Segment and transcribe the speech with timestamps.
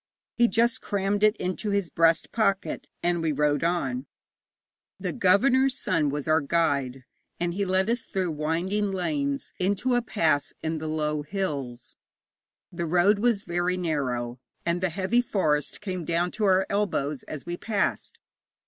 [0.35, 4.07] He just crammed it into his breast pocket, and we rode on.
[4.99, 7.05] The governor's son was our guide,
[7.39, 11.97] and he led us through winding lanes into a pass in the low hills.
[12.71, 17.45] The road was very narrow, and the heavy forest came down to our elbows as
[17.45, 18.17] we passed.